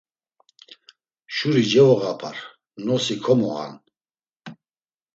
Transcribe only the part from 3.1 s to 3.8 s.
komoğan!”